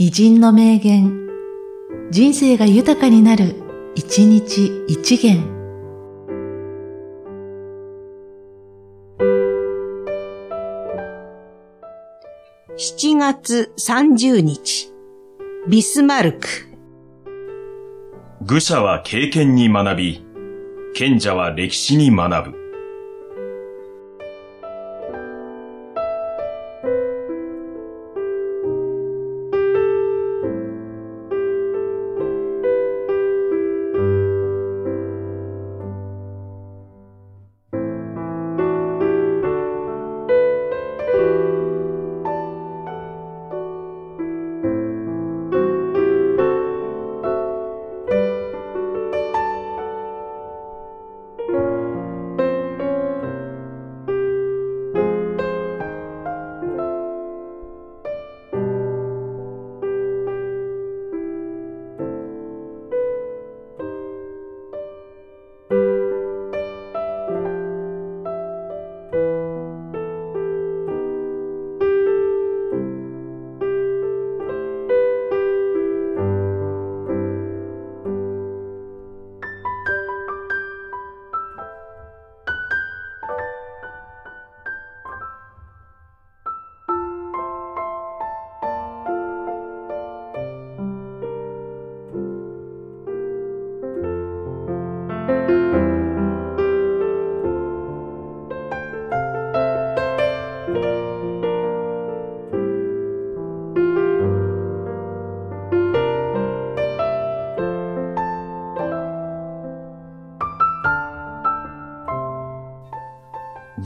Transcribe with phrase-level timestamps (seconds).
[0.00, 1.26] 偉人の名言、
[2.12, 3.56] 人生が豊かになる、
[3.96, 5.42] 一日一元。
[12.76, 14.92] 7月30日、
[15.66, 16.46] ビスマルク。
[18.42, 20.24] 愚者は経験に学び、
[20.94, 22.67] 賢者は歴史に学ぶ。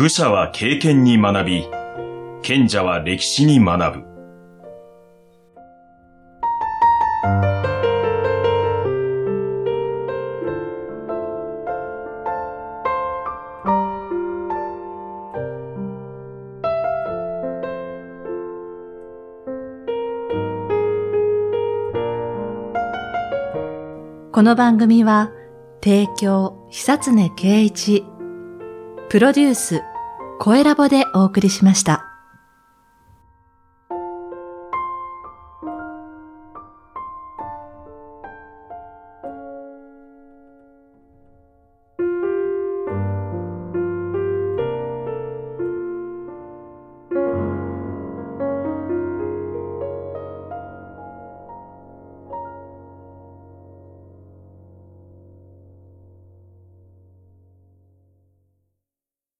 [0.00, 1.68] 愚者は経験に学び、
[2.40, 4.04] 賢者は歴史に学ぶ。
[24.32, 25.30] この番組は、
[25.84, 28.06] 提供、久常圭一、
[29.10, 29.82] プロデュース、
[30.42, 32.09] 声ラボでお送りしました。